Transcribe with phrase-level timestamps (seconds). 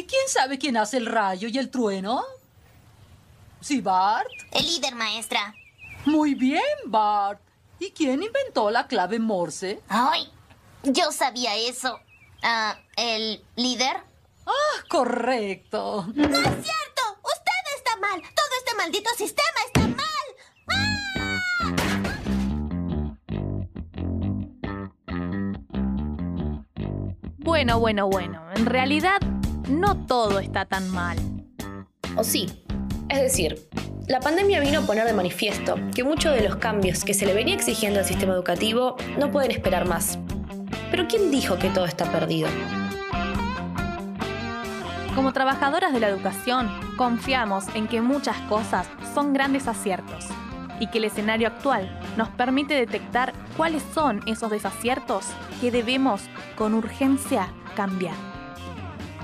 [0.00, 2.24] ¿Y quién sabe quién hace el rayo y el trueno?
[3.60, 4.30] ¿Sí, Bart?
[4.50, 5.54] El líder, maestra.
[6.06, 7.38] Muy bien, Bart.
[7.78, 9.82] ¿Y quién inventó la clave Morse?
[9.90, 10.32] Ay,
[10.84, 12.00] yo sabía eso.
[12.42, 13.98] Ah, ¿El líder?
[14.46, 16.06] Ah, correcto.
[16.14, 17.02] ¡No es cierto!
[17.22, 18.22] ¡Usted está mal!
[18.22, 20.06] ¡Todo este maldito sistema está mal!
[27.36, 28.50] Bueno, bueno, bueno.
[28.54, 29.20] En realidad,
[29.70, 31.16] no todo está tan mal.
[32.16, 32.46] ¿O sí?
[33.08, 33.68] Es decir,
[34.08, 37.34] la pandemia vino a poner de manifiesto que muchos de los cambios que se le
[37.34, 40.18] venía exigiendo al sistema educativo no pueden esperar más.
[40.90, 42.48] Pero ¿quién dijo que todo está perdido?
[45.14, 50.26] Como trabajadoras de la educación, confiamos en que muchas cosas son grandes aciertos
[50.80, 55.26] y que el escenario actual nos permite detectar cuáles son esos desaciertos
[55.60, 56.22] que debemos
[56.56, 58.29] con urgencia cambiar.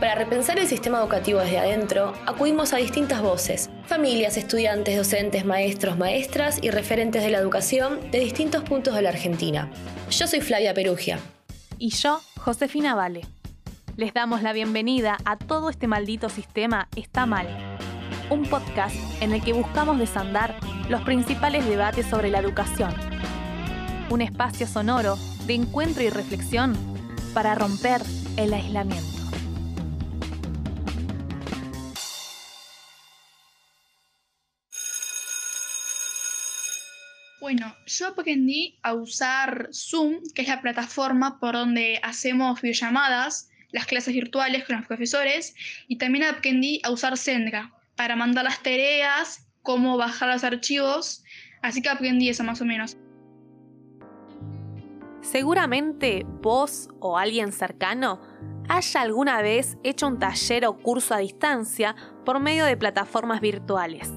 [0.01, 5.97] Para repensar el sistema educativo desde adentro, acudimos a distintas voces, familias, estudiantes, docentes, maestros,
[5.97, 9.71] maestras y referentes de la educación de distintos puntos de la Argentina.
[10.11, 11.19] Yo soy Flavia Perugia.
[11.79, 13.23] Y yo, Josefina Vale.
[13.97, 17.49] Les damos la bienvenida a todo este maldito sistema está mal.
[18.29, 20.59] Un podcast en el que buscamos desandar
[20.91, 22.95] los principales debates sobre la educación.
[24.11, 26.77] Un espacio sonoro de encuentro y reflexión
[27.33, 28.03] para romper
[28.37, 29.16] el aislamiento.
[37.47, 43.87] Bueno, yo aprendí a usar Zoom, que es la plataforma por donde hacemos videollamadas, las
[43.87, 45.55] clases virtuales con los profesores,
[45.87, 51.23] y también aprendí a usar Sendra para mandar las tareas, cómo bajar los archivos,
[51.63, 52.97] así que aprendí eso más o menos.
[55.21, 58.21] Seguramente vos o alguien cercano
[58.69, 64.11] haya alguna vez hecho un taller o curso a distancia por medio de plataformas virtuales.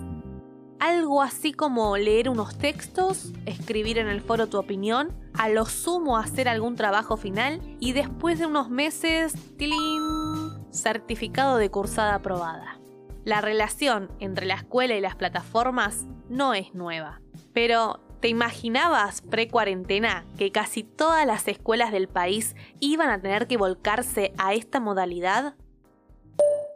[0.79, 6.17] Algo así como leer unos textos, escribir en el foro tu opinión, a lo sumo
[6.17, 10.49] hacer algún trabajo final y después de unos meses, ¡tilín!
[10.71, 12.79] certificado de cursada aprobada.
[13.25, 17.21] La relación entre la escuela y las plataformas no es nueva,
[17.53, 23.57] pero ¿te imaginabas pre-cuarentena que casi todas las escuelas del país iban a tener que
[23.57, 25.55] volcarse a esta modalidad?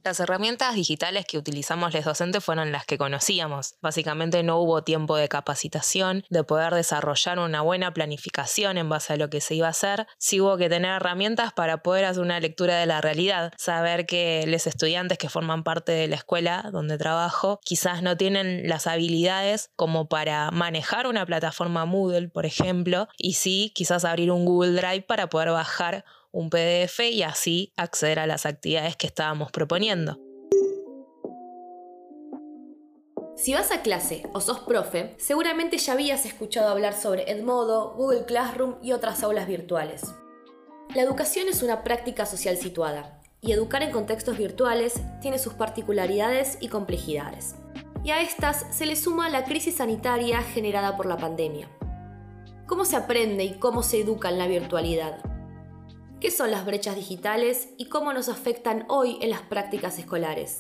[0.04, 3.76] Las herramientas digitales que utilizamos los docentes fueron las que conocíamos.
[3.82, 9.16] Básicamente no hubo tiempo de capacitación, de poder desarrollar una buena planificación en base a
[9.16, 10.06] lo que se iba a hacer.
[10.18, 14.44] Sí hubo que tener herramientas para poder hacer una lectura de la realidad, saber que
[14.46, 19.70] los estudiantes que forman parte de la escuela donde trabajo quizás no tienen las habilidades
[19.78, 25.04] como para manejar una plataforma Moodle, por ejemplo, y sí quizás abrir un Google Drive
[25.04, 26.04] para poder bajar
[26.34, 30.20] un PDF y así acceder a las actividades que estábamos proponiendo.
[33.38, 38.26] Si vas a clase o sos profe, seguramente ya habías escuchado hablar sobre Edmodo, Google
[38.26, 40.02] Classroom y otras aulas virtuales.
[40.96, 46.58] La educación es una práctica social situada, y educar en contextos virtuales tiene sus particularidades
[46.62, 47.56] y complejidades.
[48.04, 51.70] Y a estas se le suma la crisis sanitaria generada por la pandemia.
[52.66, 55.33] ¿Cómo se aprende y cómo se educa en la virtualidad?
[56.24, 60.60] Qué son las brechas digitales y cómo nos afectan hoy en las prácticas escolares.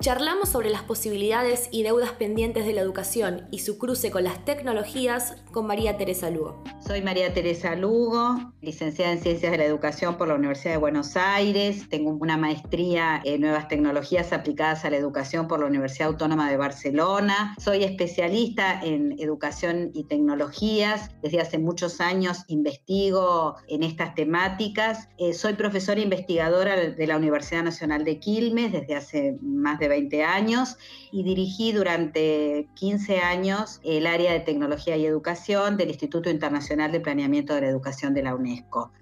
[0.00, 4.44] Charlamos sobre las posibilidades y deudas pendientes de la educación y su cruce con las
[4.44, 6.62] tecnologías con María Teresa Lugo.
[6.86, 11.16] Soy María Teresa Lugo, licenciada en Ciencias de la Educación por la Universidad de Buenos
[11.16, 11.88] Aires.
[11.88, 16.58] Tengo una maestría en Nuevas Tecnologías aplicadas a la educación por la Universidad Autónoma de
[16.58, 17.56] Barcelona.
[17.58, 21.10] Soy especialista en educación y tecnologías.
[21.22, 25.08] Desde hace muchos años investigo en estas temáticas.
[25.18, 30.24] Eh, soy profesora investigadora de la Universidad Nacional de Quilmes desde hace más de 20
[30.24, 30.76] años
[31.12, 37.00] y dirigí durante 15 años el área de tecnología y educación del Instituto Internacional de
[37.00, 38.92] Planeamiento de la Educación de la UNESCO.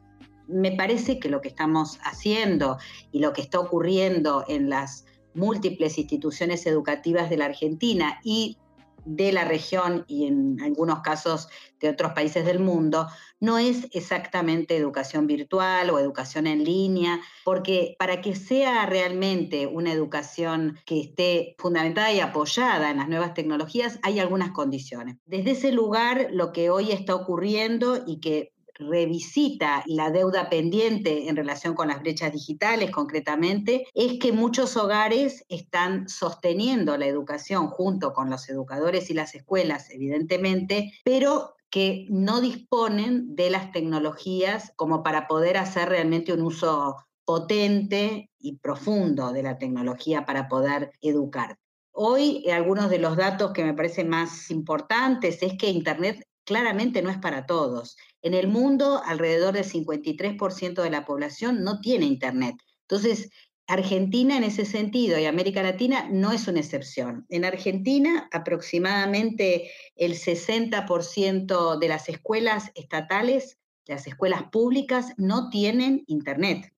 [0.47, 2.79] Me parece que lo que estamos haciendo
[3.13, 8.59] y lo que está ocurriendo en las múltiples instituciones educativas de la Argentina y
[9.05, 11.49] de la región y en algunos casos
[11.81, 13.07] de otros países del mundo,
[13.41, 19.93] no es exactamente educación virtual o educación en línea, porque para que sea realmente una
[19.93, 25.17] educación que esté fundamentada y apoyada en las nuevas tecnologías, hay algunas condiciones.
[25.27, 31.37] Desde ese lugar, lo que hoy está ocurriendo y que revisita la deuda pendiente en
[31.37, 38.13] relación con las brechas digitales concretamente, es que muchos hogares están sosteniendo la educación junto
[38.13, 45.03] con los educadores y las escuelas, evidentemente, pero que no disponen de las tecnologías como
[45.03, 51.59] para poder hacer realmente un uso potente y profundo de la tecnología para poder educar.
[51.91, 57.11] Hoy algunos de los datos que me parecen más importantes es que Internet claramente no
[57.11, 57.97] es para todos.
[58.25, 62.57] En el mundo, alrededor del 53% de la población no tiene Internet.
[62.89, 63.29] Entonces,
[63.67, 67.27] Argentina en ese sentido y América Latina no es una excepción.
[67.29, 76.73] En Argentina, aproximadamente el 60% de las escuelas estatales, las escuelas públicas, no tienen Internet.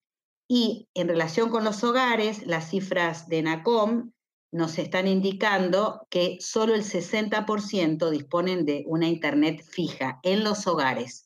[0.48, 4.10] Y en relación con los hogares, las cifras de NACOM
[4.50, 11.25] nos están indicando que solo el 60% disponen de una Internet fija en los hogares.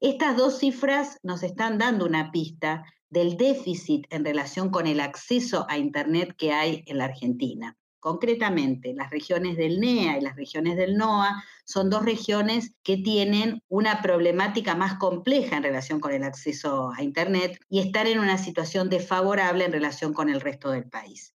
[0.00, 5.66] Estas dos cifras nos están dando una pista del déficit en relación con el acceso
[5.68, 7.76] a Internet que hay en la Argentina.
[7.98, 13.62] Concretamente, las regiones del NEA y las regiones del NOA son dos regiones que tienen
[13.68, 18.38] una problemática más compleja en relación con el acceso a Internet y están en una
[18.38, 21.34] situación desfavorable en relación con el resto del país.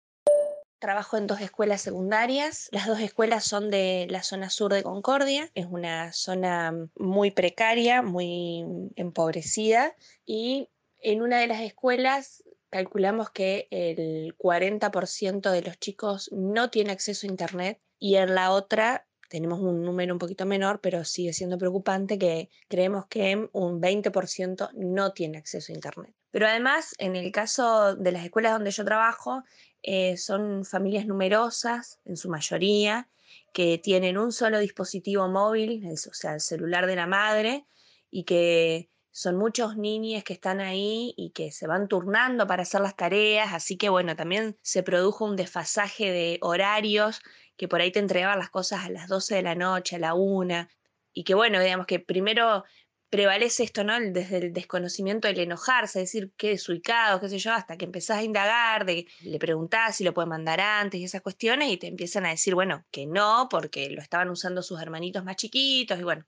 [0.82, 2.68] Trabajo en dos escuelas secundarias.
[2.72, 5.48] Las dos escuelas son de la zona sur de Concordia.
[5.54, 8.64] Es una zona muy precaria, muy
[8.96, 9.94] empobrecida
[10.26, 10.70] y
[11.00, 17.28] en una de las escuelas calculamos que el 40% de los chicos no tiene acceso
[17.28, 21.58] a Internet y en la otra tenemos un número un poquito menor, pero sigue siendo
[21.58, 26.12] preocupante que creemos que un 20% no tiene acceso a Internet.
[26.32, 29.44] Pero además, en el caso de las escuelas donde yo trabajo,
[29.82, 33.08] eh, son familias numerosas, en su mayoría,
[33.52, 37.66] que tienen un solo dispositivo móvil, o sea, el celular de la madre,
[38.10, 42.80] y que son muchos niños que están ahí y que se van turnando para hacer
[42.80, 47.20] las tareas, así que bueno, también se produjo un desfasaje de horarios,
[47.56, 50.14] que por ahí te entregaban las cosas a las 12 de la noche, a la
[50.14, 50.68] 1,
[51.12, 52.64] y que bueno, digamos que primero
[53.12, 54.00] prevalece esto, ¿no?
[54.00, 58.22] Desde el desconocimiento, el enojarse, decir qué desubicado, qué sé yo, hasta que empezás a
[58.22, 62.24] indagar, de, le preguntás si lo puede mandar antes y esas cuestiones, y te empiezan
[62.24, 66.24] a decir, bueno, que no, porque lo estaban usando sus hermanitos más chiquitos, y bueno,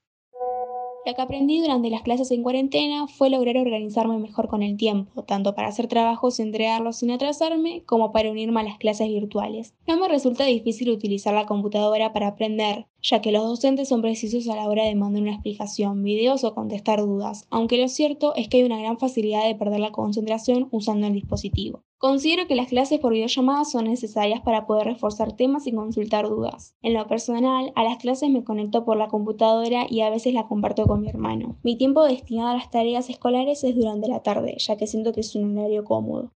[1.05, 5.23] lo que aprendí durante las clases en cuarentena fue lograr organizarme mejor con el tiempo,
[5.23, 9.75] tanto para hacer trabajos y entregarlos sin atrasarme, como para unirme a las clases virtuales.
[9.87, 14.49] No me resulta difícil utilizar la computadora para aprender, ya que los docentes son precisos
[14.49, 18.47] a la hora de mandar una explicación, videos o contestar dudas, aunque lo cierto es
[18.47, 21.83] que hay una gran facilidad de perder la concentración usando el dispositivo.
[22.07, 26.75] Considero que las clases por videollamada son necesarias para poder reforzar temas y consultar dudas.
[26.83, 30.45] En lo personal, a las clases me conecto por la computadora y a veces la
[30.47, 31.57] comparto con mi hermano.
[31.63, 35.21] Mi tiempo destinado a las tareas escolares es durante la tarde, ya que siento que
[35.21, 36.31] es un horario cómodo.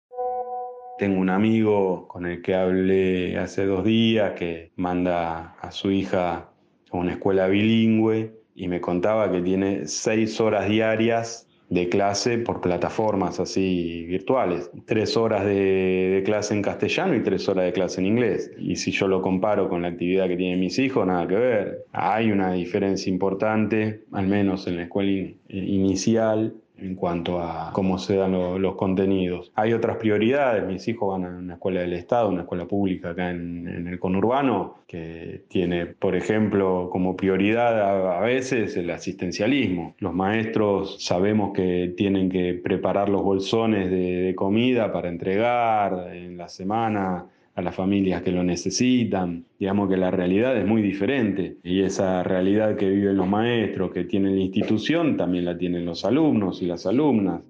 [0.98, 6.50] Tengo un amigo con el que hablé hace dos días que manda a su hija
[6.90, 12.62] a una escuela bilingüe y me contaba que tiene seis horas diarias de clase por
[12.62, 14.72] plataformas así virtuales.
[14.86, 18.52] Tres horas de, clase en castellano y tres horas de clase en inglés.
[18.58, 21.86] Y si yo lo comparo con la actividad que tienen mis hijos, nada que ver.
[21.92, 28.16] Hay una diferencia importante, al menos en la escuela inicial, en cuanto a cómo se
[28.16, 29.52] dan los contenidos.
[29.56, 33.32] Hay otras prioridades, mis hijos van a una escuela del Estado, una escuela pública acá
[33.32, 39.96] en, el conurbano, que tiene, por ejemplo, como prioridad a, veces el asistencialismo.
[40.00, 46.50] Los maestros sabemos que tienen que preparar los bolsones de comida para entregar en la
[46.50, 47.26] semana
[47.60, 49.46] a las familias que lo necesitan.
[49.60, 54.06] Digamos que la realidad es muy diferente y esa realidad que viven los maestros, que
[54.06, 57.42] tienen la institución, también la tienen los alumnos y las alumnas.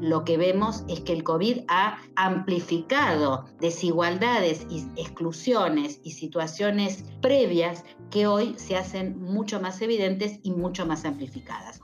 [0.00, 7.84] Lo que vemos es que el COVID ha amplificado desigualdades y exclusiones y situaciones previas
[8.10, 11.82] que hoy se hacen mucho más evidentes y mucho más amplificadas.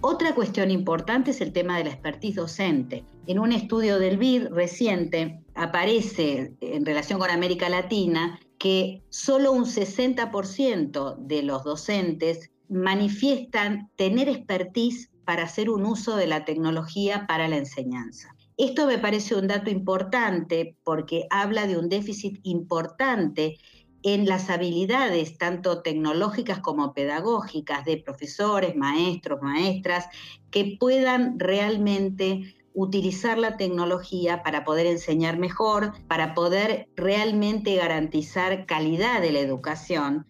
[0.00, 3.04] Otra cuestión importante es el tema de la expertise docente.
[3.28, 9.66] En un estudio del BID reciente aparece en relación con América Latina que solo un
[9.66, 17.48] 60% de los docentes manifiestan tener expertise para hacer un uso de la tecnología para
[17.48, 18.34] la enseñanza.
[18.56, 23.58] Esto me parece un dato importante porque habla de un déficit importante
[24.04, 30.06] en las habilidades tanto tecnológicas como pedagógicas de profesores, maestros, maestras,
[30.50, 39.22] que puedan realmente utilizar la tecnología para poder enseñar mejor, para poder realmente garantizar calidad
[39.22, 40.26] de la educación.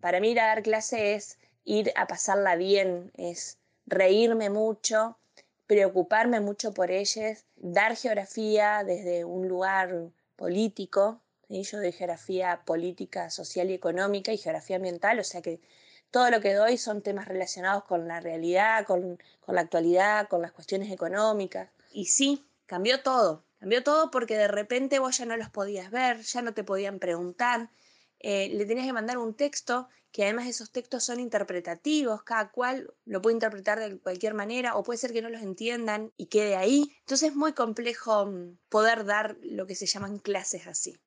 [0.00, 5.18] Para mí ir a dar clase es ir a pasarla bien, es reírme mucho,
[5.66, 11.20] preocuparme mucho por ellas, dar geografía desde un lugar político.
[11.48, 15.60] Yo doy geografía política, social y económica y geografía ambiental, o sea que
[16.10, 20.52] todo lo que doy son temas relacionados con la realidad, con, la actualidad, con las
[20.52, 21.70] cuestiones económicas.
[21.92, 23.44] Y sí, cambió todo.
[23.60, 26.98] Cambió todo porque de repente vos ya no los podías ver, ya no te podían
[26.98, 27.70] preguntar,
[28.20, 32.94] eh, le tenías que mandar un texto que además esos textos son interpretativos, cada cual
[33.04, 36.56] lo puede interpretar de cualquier manera o puede ser que no los entiendan y quede
[36.56, 36.96] ahí.
[37.00, 40.98] Entonces es muy complejo mm, poder dar lo que se llaman clases así.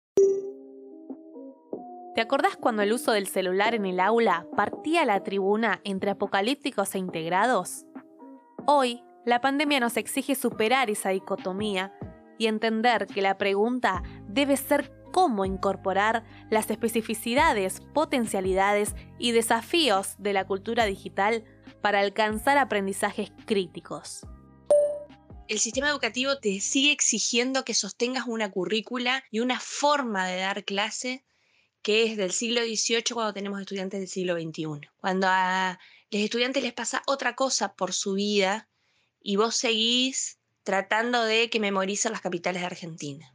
[2.14, 6.94] ¿Te acordás cuando el uso del celular en el aula partía la tribuna entre apocalípticos
[6.94, 7.86] e integrados?
[8.68, 11.94] Hoy, la pandemia nos exige superar esa dicotomía
[12.38, 20.34] y entender que la pregunta debe ser cómo incorporar las especificidades, potencialidades y desafíos de
[20.34, 21.46] la cultura digital
[21.82, 24.28] para alcanzar aprendizajes críticos.
[25.48, 30.66] El sistema educativo te sigue exigiendo que sostengas una currícula y una forma de dar
[30.66, 31.24] clase
[31.82, 34.90] que es del siglo XVIII cuando tenemos estudiantes del siglo XXI.
[34.98, 38.70] Cuando a los estudiantes les pasa otra cosa por su vida
[39.22, 43.34] y vos seguís tratando de que memoricen las capitales de Argentina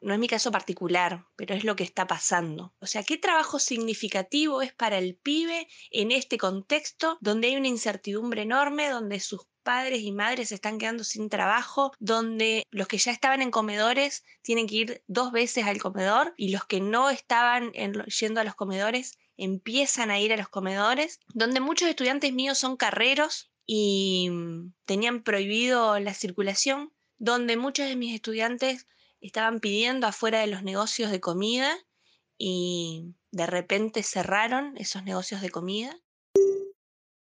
[0.00, 2.74] no es mi caso particular, pero es lo que está pasando.
[2.80, 7.68] O sea, ¿qué trabajo significativo es para el pibe en este contexto donde hay una
[7.68, 12.98] incertidumbre enorme, donde sus padres y madres se están quedando sin trabajo, donde los que
[12.98, 17.10] ya estaban en comedores tienen que ir dos veces al comedor y los que no
[17.10, 22.58] estaban yendo a los comedores empiezan a ir a los comedores, donde muchos estudiantes míos
[22.58, 28.86] son carreros y mm, tenían prohibido la circulación, donde muchos de mis estudiantes
[29.20, 31.76] estaban pidiendo afuera de los negocios de comida
[32.38, 35.96] y de repente cerraron esos negocios de comida.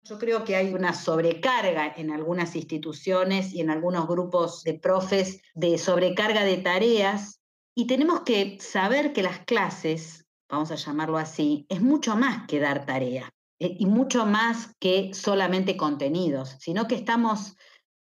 [0.03, 5.41] Yo creo que hay una sobrecarga en algunas instituciones y en algunos grupos de profes
[5.53, 7.41] de sobrecarga de tareas
[7.75, 12.59] y tenemos que saber que las clases, vamos a llamarlo así, es mucho más que
[12.59, 17.55] dar tarea eh, y mucho más que solamente contenidos, sino que estamos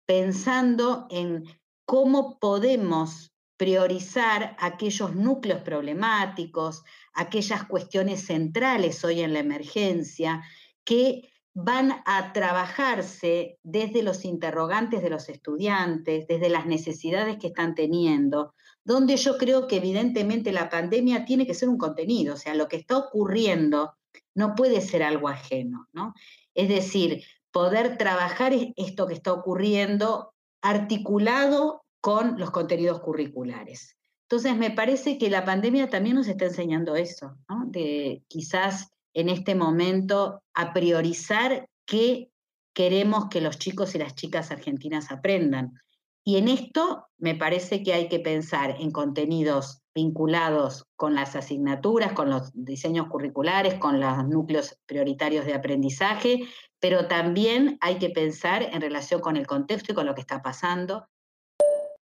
[0.06, 1.44] pensando en
[1.84, 10.42] cómo podemos priorizar aquellos núcleos problemáticos, aquellas cuestiones centrales hoy en la emergencia,
[10.84, 17.74] que van a trabajarse desde los interrogantes de los estudiantes, desde las necesidades que están
[17.74, 22.54] teniendo, donde yo creo que evidentemente la pandemia tiene que ser un contenido, o sea,
[22.54, 23.94] lo que está ocurriendo
[24.36, 26.14] no puede ser algo ajeno, ¿no?
[26.54, 33.96] Es decir, poder trabajar esto que está ocurriendo articulado con los contenidos curriculares.
[34.22, 37.34] Entonces, me parece que la pandemia también nos está enseñando eso,
[37.66, 42.30] de quizás en este momento a priorizar qué
[42.74, 45.80] queremos que los chicos y las chicas argentinas aprendan.
[46.24, 52.12] Y en esto me parece que hay que pensar en contenidos vinculados con las asignaturas,
[52.12, 56.40] con los diseños curriculares, con los núcleos prioritarios de aprendizaje,
[56.78, 60.42] pero también hay que pensar en relación con el contexto y con lo que está
[60.42, 61.08] pasando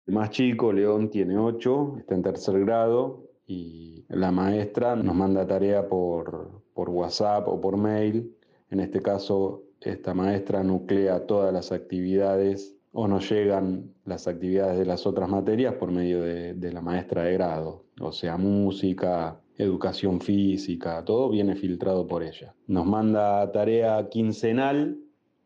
[0.06, 5.48] el más chico, León, tiene 8, está en tercer grado y la maestra nos manda
[5.48, 8.36] tarea por, por WhatsApp o por mail.
[8.70, 14.86] En este caso, esta maestra nuclea todas las actividades o nos llegan las actividades de
[14.86, 20.22] las otras materias por medio de, de, la maestra de grado, o sea, música, educación
[20.22, 22.54] física, todo viene filtrado por ella.
[22.68, 24.98] Nos manda tarea quincenal,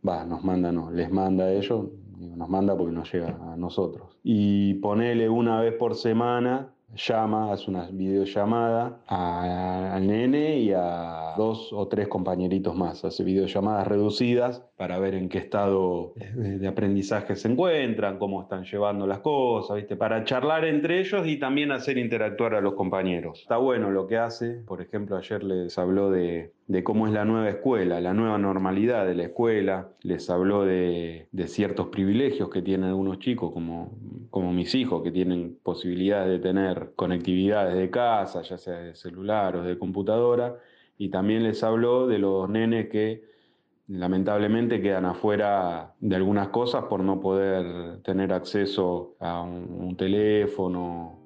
[0.08, 1.88] va, nos manda, no, les manda a ellos,
[2.18, 4.18] nos manda porque nos llega a nosotros.
[4.24, 11.72] Y ponele una vez por semana, llama, hace una videollamada al nene y a dos
[11.74, 13.04] o tres compañeritos más.
[13.04, 19.06] Hace videollamadas reducidas para ver en qué estado de aprendizaje se encuentran, cómo están llevando
[19.06, 19.96] las cosas, ¿viste?
[19.96, 23.42] para charlar entre ellos y también hacer interactuar a los compañeros.
[23.42, 27.50] Está bueno lo que hace, por ejemplo, ayer les habló de, cómo es la nueva
[27.50, 33.20] escuela, la nueva normalidad de la escuela, les habló de, ciertos privilegios que tienen algunos
[33.20, 33.98] chicos, como,
[34.30, 39.56] como mis hijos, que tienen posibilidades de tener conectividades de casa, ya sea de celular
[39.56, 40.58] o de computadora,
[40.98, 43.24] y también les habló de los nenes que
[43.88, 51.17] lamentablemente quedan afuera de algunas cosas por no poder tener acceso a un, teléfono.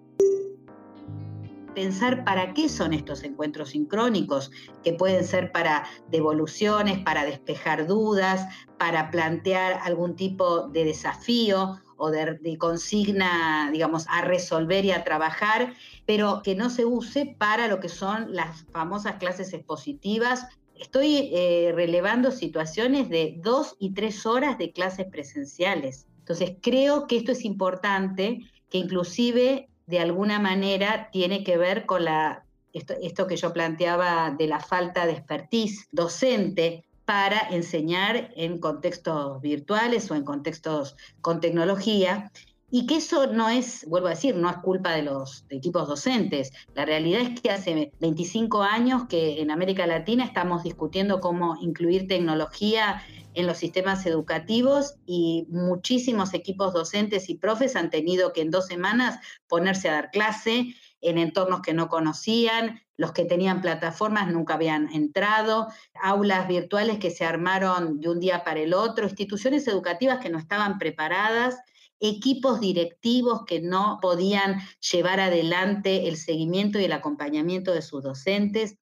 [1.75, 4.51] Pensar para qué son estos encuentros sincrónicos,
[4.83, 8.45] que pueden ser para devoluciones, para despejar dudas,
[8.77, 15.73] para plantear algún tipo de desafío o de, consigna, digamos, a resolver y a trabajar,
[16.05, 20.47] pero que no se use para lo que son las famosas clases expositivas
[20.81, 26.07] estoy eh, relevando situaciones de dos y tres horas de clases presenciales.
[26.19, 32.05] Entonces, creo que esto es importante, que inclusive de alguna manera tiene que ver con
[32.05, 38.59] la esto, esto que yo planteaba de la falta de expertise docente para enseñar en
[38.59, 42.31] contextos virtuales o en contextos con tecnología.
[42.73, 46.53] Y que eso no es, vuelvo a decir, no es culpa de los equipos docentes.
[46.73, 52.07] La realidad es que hace 25 años que en América Latina estamos discutiendo cómo incluir
[52.07, 58.51] tecnología en los sistemas educativos y muchísimos equipos docentes y profes han tenido que en
[58.51, 64.31] dos semanas ponerse a dar clase en entornos que no conocían, los que tenían plataformas
[64.31, 65.67] nunca habían entrado,
[66.01, 70.37] aulas virtuales que se armaron de un día para el otro, instituciones educativas que no
[70.37, 71.57] estaban preparadas,
[72.01, 74.59] equipos directivos que no podían
[74.91, 78.75] llevar adelante el seguimiento y el acompañamiento de sus docentes.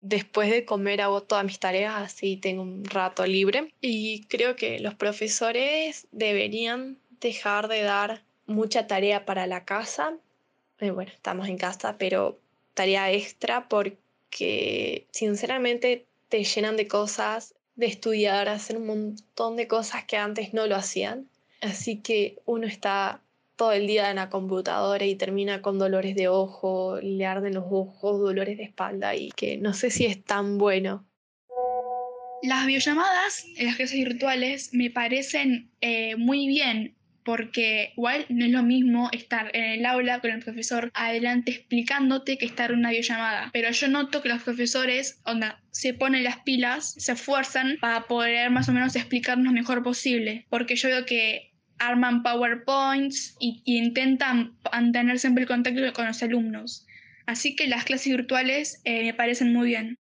[0.00, 3.72] Después de comer hago todas mis tareas, así tengo un rato libre.
[3.80, 10.16] Y creo que los profesores deberían dejar de dar mucha tarea para la casa.
[10.78, 12.38] Eh, bueno, estamos en casa, pero
[12.74, 20.04] tarea extra porque sinceramente te llenan de cosas, de estudiar, hacer un montón de cosas
[20.04, 21.28] que antes no lo hacían.
[21.64, 23.22] Así que uno está
[23.56, 27.64] todo el día en la computadora y termina con dolores de ojo, le arden los
[27.70, 31.06] ojos, dolores de espalda y que no sé si es tan bueno.
[32.42, 36.94] Las videollamadas en las clases virtuales me parecen eh, muy bien
[37.24, 42.36] porque igual no es lo mismo estar en el aula con el profesor adelante explicándote
[42.36, 43.50] que estar en una videollamada.
[43.52, 45.22] Pero yo noto que los profesores,
[45.70, 50.46] se ponen las pilas, se esfuerzan para poder más o menos explicarnos mejor posible.
[50.50, 51.53] Porque yo veo que
[51.86, 56.86] arman PowerPoints y, intentan mantener siempre el contacto con los alumnos.
[57.26, 59.98] Así que las clases virtuales eh, me parecen muy bien.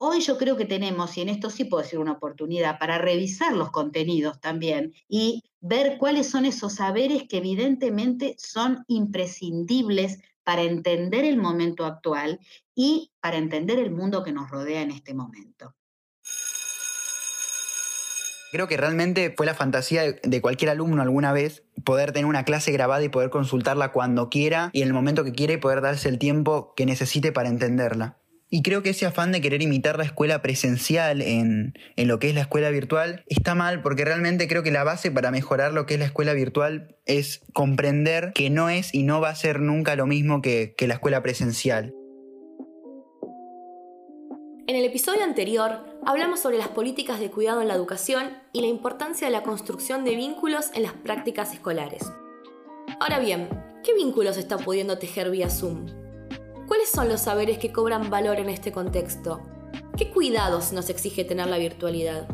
[0.00, 3.52] Hoy yo creo que tenemos, y en esto sí puedo decir una oportunidad, para revisar
[3.54, 11.24] los contenidos también y ver cuáles son esos saberes que evidentemente son imprescindibles para entender
[11.24, 12.38] el momento actual
[12.74, 15.74] y para entender el mundo que nos rodea en este momento.
[18.50, 22.72] Creo que realmente fue la fantasía de cualquier alumno alguna vez poder tener una clase
[22.72, 26.08] grabada y poder consultarla cuando quiera y en el momento que quiera y poder darse
[26.08, 28.18] el tiempo que necesite para entenderla.
[28.50, 32.34] Y creo que ese afán de querer imitar la escuela presencial en, lo que es
[32.34, 35.94] la escuela virtual está mal porque realmente creo que la base para mejorar lo que
[35.94, 39.96] es la escuela virtual es comprender que no es y no va a ser nunca
[39.96, 41.94] lo mismo que, que la escuela presencial.
[44.68, 48.66] En el episodio anterior hablamos sobre las políticas de cuidado en la educación y la
[48.66, 52.12] importancia de la construcción de vínculos en las prácticas escolares.
[53.00, 53.48] Ahora bien,
[53.82, 55.86] ¿qué vínculos está pudiendo tejer vía Zoom?
[56.66, 59.40] ¿Cuáles son los saberes que cobran valor en este contexto?
[59.96, 62.28] ¿Qué cuidados nos exige tener la virtualidad?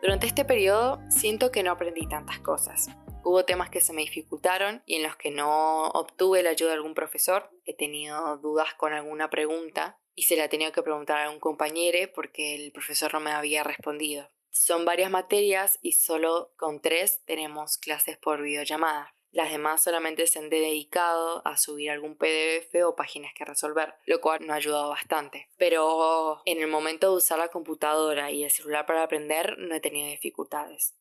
[0.00, 2.88] Durante este periodo siento que no aprendí tantas cosas.
[3.22, 6.76] Hubo temas que se me dificultaron y en los que no obtuve la ayuda de
[6.76, 7.50] algún profesor.
[7.66, 12.10] He tenido dudas con alguna pregunta y se la tenido que preguntar a algún compañero
[12.14, 14.28] porque el profesor no me había respondido.
[14.50, 19.14] Son varias materias y solo con tres tenemos clases por videollamada.
[19.30, 24.22] Las demás solamente se han dedicado a subir algún PDF o páginas que resolver, lo
[24.22, 25.50] cual no ha ayudado bastante.
[25.58, 29.80] Pero en el momento de usar la computadora y el celular para aprender no he
[29.80, 30.94] tenido dificultades.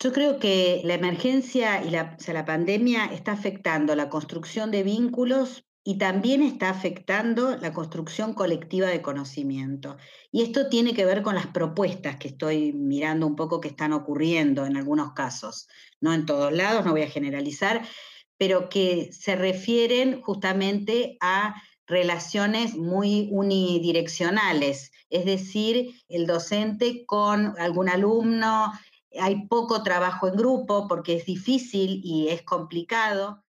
[0.00, 5.64] Yo creo que la emergencia y la, la pandemia está afectando la construcción de vínculos
[5.88, 9.96] y también está afectando la construcción colectiva de conocimiento.
[10.30, 13.94] Y esto tiene que ver con las propuestas que estoy mirando un poco que están
[13.94, 15.66] ocurriendo en algunos casos,
[15.98, 17.88] no en todos lados, no voy a generalizar,
[18.36, 21.54] pero que se refieren justamente a
[21.86, 28.74] relaciones muy unidireccionales, es decir, el docente con algún alumno,
[29.18, 33.42] hay poco trabajo en grupo porque es difícil y es complicado.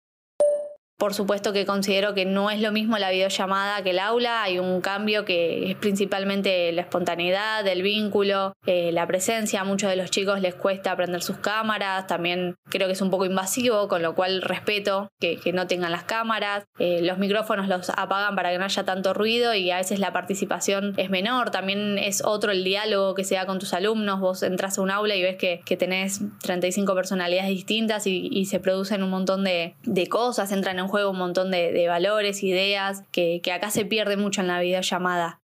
[0.99, 4.59] Por supuesto que considero que no es lo mismo la videollamada que el aula, hay
[4.59, 9.61] un cambio que es principalmente la espontaneidad, el vínculo, eh, la presencia.
[9.61, 13.11] A muchos de los chicos les cuesta aprender sus cámaras, también creo que es un
[13.11, 16.65] poco invasivo, con lo cual respeto que, no tengan las cámaras.
[16.79, 20.13] Eh, los micrófonos los apagan para que no haya tanto ruido y a veces la
[20.13, 21.51] participación es menor.
[21.51, 24.21] También es otro el diálogo que se da con tus alumnos.
[24.21, 29.03] Vos entras a un aula y ves que, tenés 35 personalidades distintas y, se producen
[29.03, 33.71] un montón de, de cosas, entran en juego un montón de, valores, ideas, que, acá
[33.71, 35.41] se pierde mucho en la videollamada.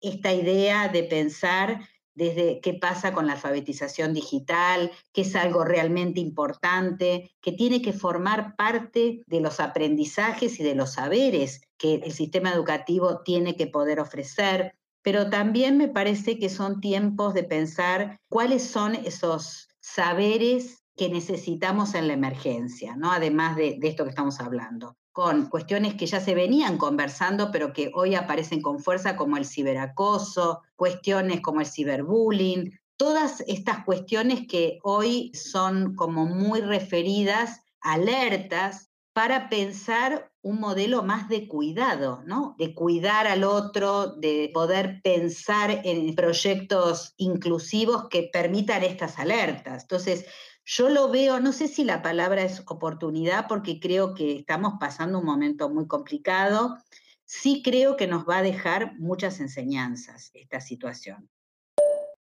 [0.00, 1.80] Esta idea de pensar
[2.14, 7.92] desde qué pasa con la alfabetización digital, que es algo realmente importante, que tiene que
[7.92, 13.66] formar parte de los aprendizajes y de los saberes que el sistema educativo tiene que
[13.66, 14.74] poder ofrecer.
[15.02, 21.94] Pero también me parece que son tiempos de pensar cuáles son esos saberes que necesitamos
[21.94, 23.12] en la emergencia, ¿no?
[23.12, 27.72] Además de, de esto que estamos hablando con cuestiones que ya se venían conversando, pero
[27.72, 34.46] que hoy aparecen con fuerza, como el ciberacoso, cuestiones como el ciberbullying, todas estas cuestiones
[34.46, 42.54] que hoy son como muy referidas, alertas, para pensar un modelo más de cuidado, ¿no?
[42.58, 49.84] De cuidar al otro, de poder pensar en proyectos inclusivos que permitan estas alertas.
[49.84, 50.26] Entonces,
[50.66, 55.20] yo lo veo, no sé si la palabra es oportunidad, porque creo que estamos pasando
[55.20, 56.76] un momento muy complicado.
[57.24, 61.30] Sí creo que nos va a dejar muchas enseñanzas esta situación.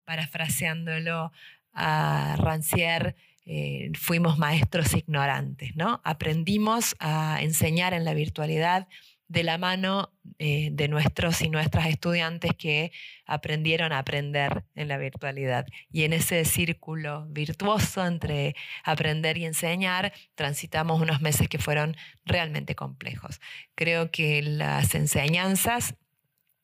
[0.06, 1.34] Parafraseándolo
[1.74, 6.00] a Rancière, eh, fuimos maestros ignorantes, ¿no?
[6.06, 8.88] Aprendimos a enseñar en la virtualidad
[9.28, 12.94] de la mano eh, de nuestros y nuestras estudiantes que
[13.26, 15.68] aprendieron a aprender en la virtualidad.
[15.92, 22.74] Y en ese círculo virtuoso entre aprender y enseñar, transitamos unos meses que fueron realmente
[22.74, 23.42] complejos.
[23.76, 25.96] Creo que las enseñanzas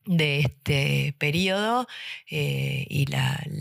[0.05, 1.87] de este periodo
[2.29, 3.07] eh, y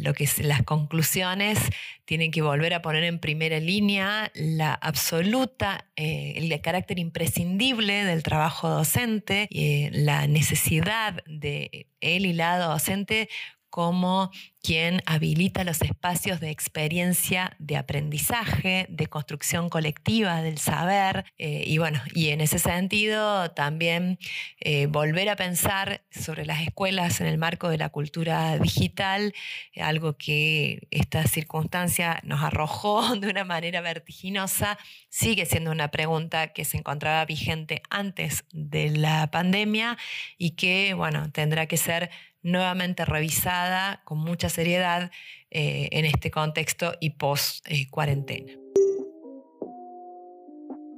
[0.02, 1.58] lo que las conclusiones
[2.04, 8.22] tienen que volver a poner en primera línea la absoluta, eh, el carácter imprescindible del
[8.22, 13.28] trabajo docente, eh, la necesidad de él y la docente
[13.74, 14.30] como
[14.62, 21.24] quien habilita los espacios de experiencia de aprendizaje, de construcción colectiva del saber.
[21.38, 24.20] Eh, y bueno, y en ese sentido también
[24.60, 29.34] eh, volver a pensar sobre las escuelas en el marco de la cultura digital,
[29.76, 36.64] algo que esta circunstancia nos arrojó de una manera vertiginosa, sigue siendo una pregunta que
[36.64, 39.98] se encontraba vigente antes de la pandemia
[40.38, 42.10] y que, bueno, tendrá que ser
[42.44, 45.10] nuevamente revisada con mucha seriedad
[45.50, 48.52] eh, en este contexto y post-cuarentena.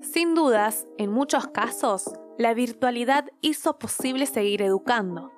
[0.03, 5.33] Sin dudas, en muchos casos, la virtualidad hizo posible seguir educando.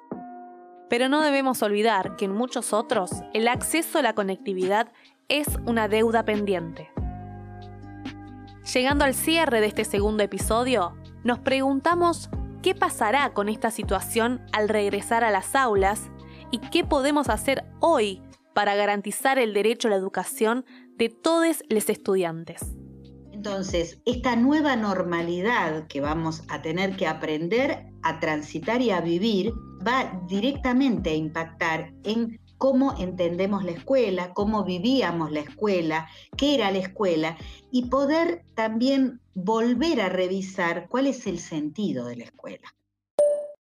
[0.89, 4.91] Pero no debemos olvidar que en muchos otros el acceso a la conectividad
[5.29, 6.91] es una deuda pendiente.
[8.73, 12.31] Llegando al cierre de este segundo episodio, nos preguntamos
[12.69, 16.11] qué pasará con esta situación al regresar a las aulas
[16.51, 18.21] y qué podemos hacer hoy
[18.55, 20.67] para garantizar el derecho a la educación
[20.99, 22.61] de todos los estudiantes.
[23.33, 29.55] Entonces, esta nueva normalidad que vamos a tener que aprender a transitar y a vivir
[29.87, 36.71] va directamente a impactar en cómo entendemos la escuela, cómo vivíamos la escuela, qué era
[36.71, 37.39] la escuela
[37.71, 42.75] y poder también volver a revisar cuál es el sentido de la escuela.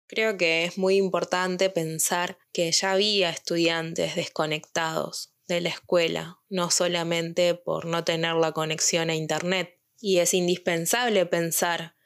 [0.09, 6.70] Creo que es muy importante pensar que ya había estudiantes desconectados de la escuela, no
[6.70, 9.80] solamente por no tener la conexión a Internet.
[10.00, 11.96] Y es indispensable pensar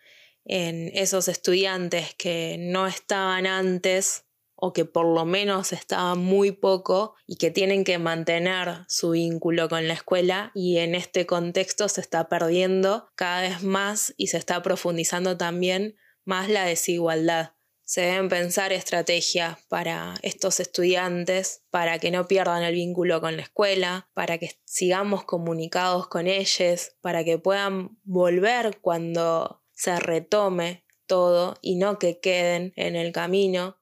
[0.44, 4.24] en esos estudiantes que no estaban antes
[4.60, 9.68] o que por lo menos estaban muy poco y que tienen que mantener su vínculo
[9.68, 14.38] con la escuela y en este contexto se está perdiendo cada vez más y se
[14.38, 17.52] está profundizando también más la desigualdad.
[17.90, 23.42] Se deben pensar estrategias para estos estudiantes, para que no pierdan el vínculo con la
[23.42, 31.56] escuela, para que sigamos comunicados con ellos, para que puedan volver cuando se retome todo
[31.60, 33.79] y no que queden en el camino.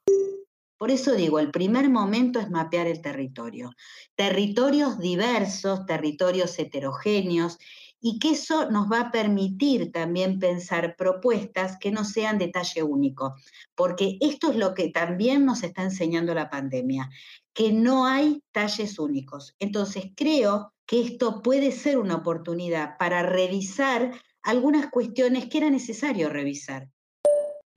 [0.79, 3.73] Por eso digo, el primer momento es mapear el territorio.
[4.14, 7.59] Territorios diversos, territorios heterogéneos,
[8.01, 12.83] y que eso nos va a permitir también pensar propuestas que no sean de talle
[12.83, 13.35] único,
[13.75, 17.11] porque esto es lo que también nos está enseñando la pandemia,
[17.53, 19.57] que no hay talles únicos.
[19.59, 24.12] Entonces creo que esto puede ser una oportunidad para revisar
[24.43, 26.88] algunas cuestiones que era necesario revisar.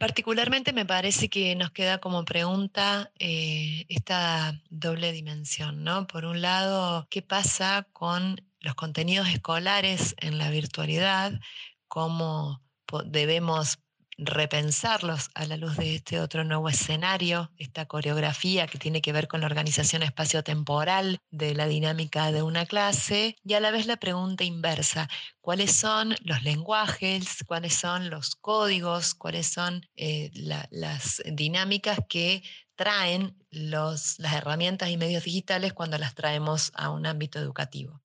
[0.02, 6.08] Particularmente me parece que nos queda como pregunta eh, esta doble dimensión, ¿no?
[6.08, 11.40] Por un lado, ¿qué pasa con los contenidos escolares en la virtualidad?
[11.88, 12.64] ¿Cómo
[13.06, 13.81] debemos
[14.24, 19.28] repensarlos a la luz de este otro nuevo escenario, esta coreografía que tiene que ver
[19.28, 23.98] con la organización espacio-temporal de la dinámica de una clase, y a la vez la
[23.98, 25.10] pregunta inversa,
[25.42, 30.30] ¿cuáles son los lenguajes, cuáles son los códigos, cuáles son eh,
[30.70, 32.44] las dinámicas que
[32.76, 38.01] traen las herramientas y medios digitales cuando las traemos a un ámbito educativo?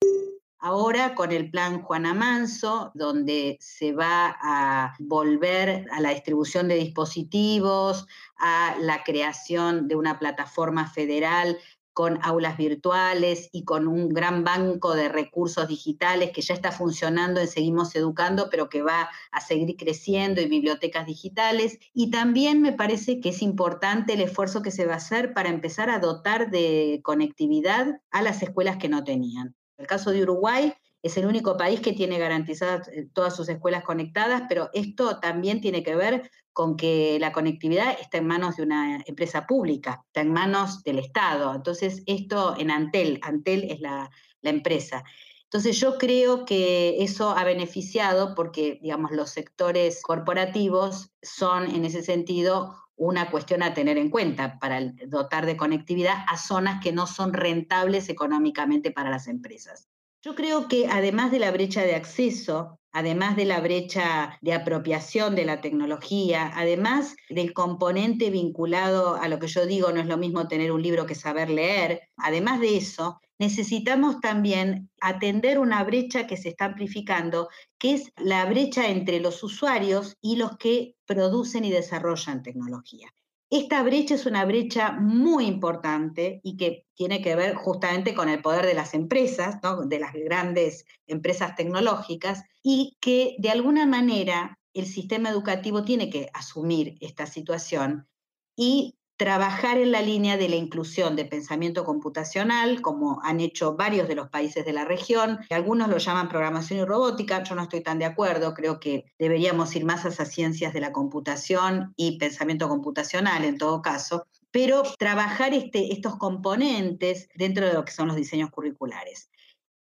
[0.69, 6.75] Ahora con el plan Juana Manso, donde se va a volver a la distribución de
[6.75, 11.57] dispositivos, a la creación de una plataforma federal
[11.93, 17.41] con aulas virtuales y con un gran banco de recursos digitales que ya está funcionando
[17.41, 21.79] en Seguimos Educando, pero que va a seguir creciendo y bibliotecas digitales.
[21.95, 25.49] Y también me parece que es importante el esfuerzo que se va a hacer para
[25.49, 29.55] empezar a dotar de conectividad a las escuelas que no tenían.
[29.79, 30.73] El caso de Uruguay,
[31.07, 35.61] es el único país que tiene garantizadas eh, todas sus escuelas conectadas, pero esto también
[35.61, 40.23] tiene que ver con que la conectividad está en manos de una empresa pública, está
[40.23, 41.55] en manos del Estado.
[41.55, 44.11] Entonces, esto en Antel, Antel es la,
[44.43, 45.03] empresa.
[45.43, 52.05] Entonces yo creo que eso ha beneficiado porque, digamos, los sectores corporativos son en ese
[52.05, 57.07] sentido una cuestión a tener en cuenta para dotar de conectividad a zonas que no
[57.07, 59.89] son rentables económicamente para las empresas.
[60.23, 65.37] Yo creo que además de la brecha de acceso, además de la brecha de apropiación
[65.37, 70.17] de la tecnología, además del componente vinculado a lo que yo digo, no es lo
[70.17, 76.27] mismo tener un libro que saber leer, además de eso, necesitamos también atender una brecha
[76.27, 81.64] que se está amplificando, que es la brecha entre los usuarios y los que producen
[81.64, 83.09] y desarrollan tecnología.
[83.49, 88.42] Esta brecha es una brecha muy importante y que tiene que ver justamente con el
[88.42, 94.87] poder de las empresas, de las grandes empresas tecnológicas, y que de alguna manera el
[94.87, 98.09] sistema educativo tiene que asumir esta situación
[98.57, 104.09] y trabajar en la línea de la inclusión de pensamiento computacional, como han hecho varios
[104.09, 105.39] de los países de la región.
[105.51, 109.75] Algunos lo llaman programación y robótica, yo no estoy tan de acuerdo, creo que deberíamos
[109.75, 114.83] ir más a esas ciencias de la computación y pensamiento computacional en todo caso, pero
[114.99, 119.31] trabajar este, estos componentes dentro de lo que son los diseños curriculares.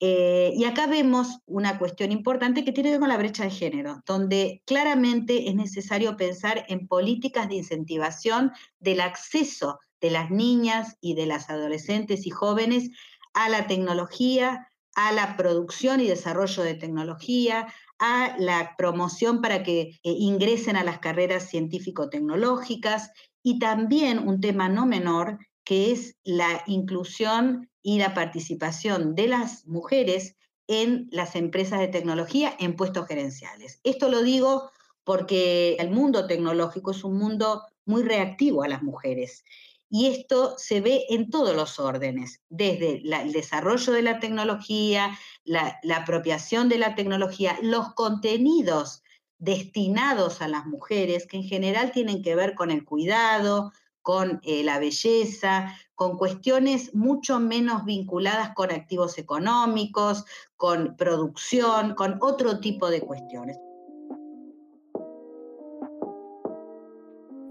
[0.06, 3.50] Eh, y acá vemos una cuestión importante que tiene que ver con la brecha de
[3.50, 10.98] género, donde claramente es necesario pensar en políticas de incentivación del acceso de las niñas
[11.00, 12.90] y de las adolescentes y jóvenes
[13.32, 19.80] a la tecnología, a la producción y desarrollo de tecnología, a la promoción para que
[19.80, 23.10] eh, ingresen a las carreras científico-tecnológicas
[23.42, 29.66] y también un tema no menor que es la inclusión y la participación de las
[29.66, 33.78] mujeres en las empresas de tecnología en puestos gerenciales.
[33.84, 34.70] Esto lo digo
[35.04, 39.44] porque el mundo tecnológico es un mundo muy reactivo a las mujeres.
[39.90, 45.78] Y esto se ve en todos los órdenes, desde el desarrollo de la tecnología, la,
[45.94, 49.02] apropiación de la tecnología, los contenidos
[49.38, 53.72] destinados a las mujeres, que en general tienen que ver con el cuidado,
[54.04, 60.26] con eh, la belleza, con cuestiones mucho menos vinculadas con activos económicos,
[60.58, 63.56] con producción, con otro tipo de cuestiones.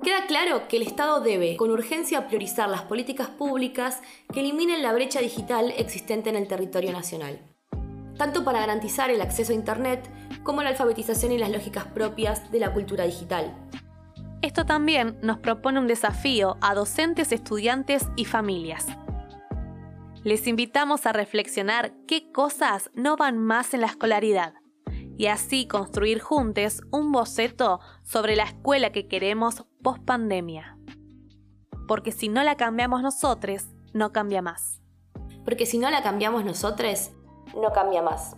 [0.04, 4.94] Queda claro que el Estado debe, con urgencia, priorizar las políticas públicas que eliminen la
[4.94, 7.42] brecha digital existente en el territorio nacional,
[8.16, 10.08] tanto para garantizar el acceso a Internet
[10.44, 13.56] como la alfabetización y las lógicas propias de la cultura digital,
[14.44, 18.86] esto también nos propone un desafío a docentes, estudiantes y familias.
[20.24, 24.54] Les invitamos a reflexionar qué cosas no van más en la escolaridad
[25.18, 30.78] y así construir juntos un boceto sobre la escuela que queremos post pandemia.
[31.88, 34.82] Porque si no la cambiamos nosotros, no cambia más.
[35.46, 37.12] Porque si no la cambiamos nosotros,
[37.56, 38.36] no cambia más.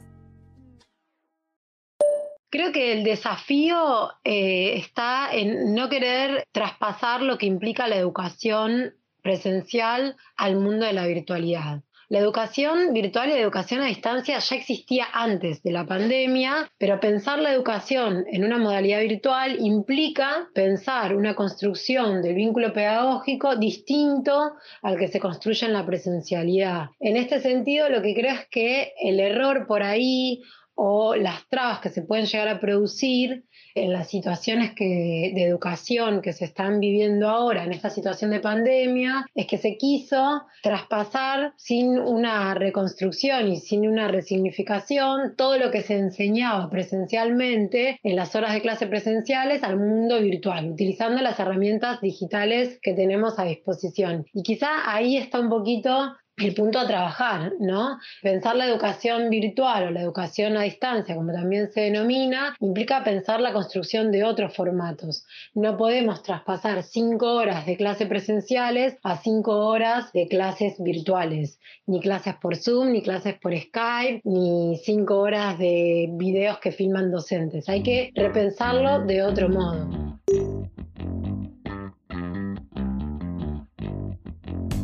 [2.56, 8.94] Creo que el desafío eh, está en no querer traspasar lo que implica la educación
[9.22, 11.82] presencial al mundo de la virtualidad.
[12.08, 17.02] La educación virtual y la educación a distancia ya existía antes de la pandemia, pero
[17.02, 24.54] pensar la educación en una modalidad virtual implica pensar una construcción del vínculo pedagógico distinto
[24.82, 26.86] al que se construye en la presencialidad.
[27.02, 30.42] En este sentido, lo que creo es que el error por ahí
[30.76, 36.34] o las trabas que se pueden llegar a producir en las situaciones de educación que
[36.34, 42.00] se están viviendo ahora en esta situación de pandemia, es que se quiso traspasar sin
[42.00, 48.54] una reconstrucción y sin una resignificación todo lo que se enseñaba presencialmente en las horas
[48.54, 54.26] de clase presenciales al mundo virtual, utilizando las herramientas digitales que tenemos a disposición.
[54.34, 58.00] Y quizá ahí está un poquito el punto a trabajar, ¿no?
[58.22, 63.40] Pensar la educación virtual o la educación a distancia, como también se denomina, implica pensar
[63.40, 65.26] la construcción de otros formatos.
[65.54, 72.02] No podemos traspasar cinco horas de clases presenciales a cinco horas de clases virtuales, ni
[72.02, 77.70] clases por Zoom, ni clases por Skype, ni cinco horas de videos que filman docentes.
[77.70, 80.05] Hay que repensarlo de otro modo.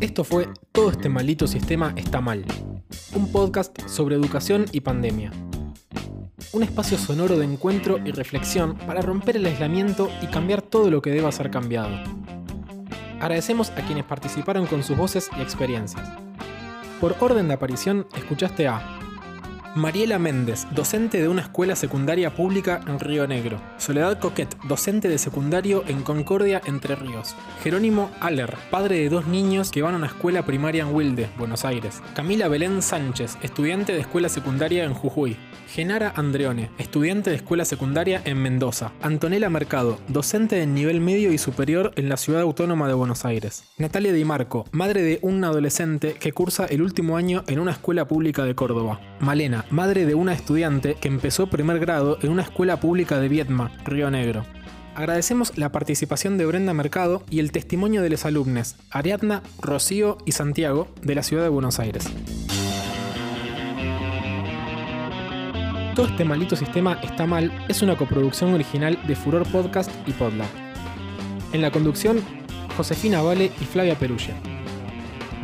[0.02, 2.44] Esto fue Todo este maldito sistema está mal.
[3.14, 5.30] Un podcast sobre educación y pandemia.
[6.52, 11.02] Un espacio sonoro de encuentro y reflexión para romper el aislamiento y cambiar todo lo
[11.02, 11.96] que deba ser cambiado.
[13.20, 16.10] Agradecemos a quienes participaron con sus voces y experiencias.
[17.00, 18.98] Por orden de aparición, escuchaste a
[19.74, 23.58] Mariela Méndez, docente de una escuela secundaria pública en Río Negro.
[23.78, 27.34] Soledad Coquet, docente de secundario en Concordia, Entre Ríos.
[27.62, 31.64] Jerónimo Aller, padre de dos niños que van a una escuela primaria en Wilde, Buenos
[31.64, 32.02] Aires.
[32.14, 35.38] Camila Belén Sánchez, estudiante de escuela secundaria en Jujuy.
[35.68, 38.92] Genara Andreone, estudiante de escuela secundaria en Mendoza.
[39.00, 43.64] Antonella Mercado, docente de nivel medio y superior en la ciudad autónoma de Buenos Aires.
[43.78, 48.06] Natalia Di Marco, madre de un adolescente que cursa el último año en una escuela
[48.06, 49.00] pública de Córdoba.
[49.20, 53.72] Malena, madre de una estudiante que empezó primer grado en una escuela pública de Viedma,
[53.84, 54.44] Río Negro.
[54.94, 60.32] Agradecemos la participación de Brenda Mercado y el testimonio de los alumnos Ariadna, Rocío y
[60.32, 62.10] Santiago de la ciudad de Buenos Aires.
[65.94, 70.48] Todo este maldito sistema está mal es una coproducción original de Furor Podcast y Podlab.
[71.52, 72.20] En la conducción,
[72.76, 74.34] Josefina Vale y Flavia Perugia.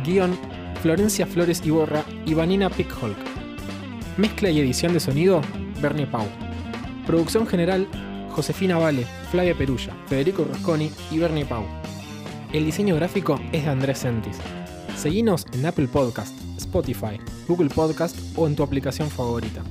[0.03, 0.37] Guión,
[0.81, 3.28] Florencia Flores Iborra y Vanina Pickholk.
[4.19, 5.39] Mezcla y edición de sonido,
[5.81, 6.25] Bernie Pau.
[7.07, 7.87] Producción general,
[8.31, 11.63] Josefina Vale, Flavia Perulla, Federico Rosconi y Bernie Pau.
[12.51, 14.35] El diseño gráfico es de Andrés Sentis.
[14.97, 19.63] Seguinos en Apple Podcast, Spotify, Google Podcast o en tu aplicación favorita.